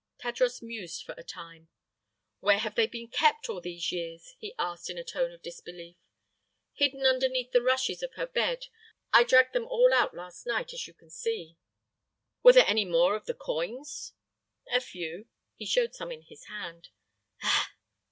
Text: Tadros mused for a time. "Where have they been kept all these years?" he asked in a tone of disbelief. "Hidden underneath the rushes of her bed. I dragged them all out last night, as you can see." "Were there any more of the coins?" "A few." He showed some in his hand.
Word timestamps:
Tadros 0.19 0.63
mused 0.63 1.03
for 1.03 1.13
a 1.15 1.23
time. 1.23 1.69
"Where 2.39 2.57
have 2.57 2.73
they 2.73 2.87
been 2.87 3.07
kept 3.07 3.47
all 3.49 3.61
these 3.61 3.91
years?" 3.91 4.33
he 4.39 4.55
asked 4.57 4.89
in 4.89 4.97
a 4.97 5.03
tone 5.03 5.31
of 5.31 5.43
disbelief. 5.43 5.95
"Hidden 6.73 7.05
underneath 7.05 7.51
the 7.51 7.61
rushes 7.61 8.01
of 8.01 8.15
her 8.15 8.25
bed. 8.25 8.65
I 9.13 9.23
dragged 9.23 9.53
them 9.53 9.67
all 9.67 9.93
out 9.93 10.15
last 10.15 10.47
night, 10.47 10.73
as 10.73 10.87
you 10.87 10.95
can 10.95 11.11
see." 11.11 11.55
"Were 12.41 12.53
there 12.53 12.65
any 12.67 12.83
more 12.83 13.15
of 13.15 13.27
the 13.27 13.35
coins?" 13.35 14.13
"A 14.73 14.81
few." 14.81 15.27
He 15.53 15.67
showed 15.67 15.93
some 15.93 16.11
in 16.11 16.23
his 16.23 16.45
hand. 16.45 16.89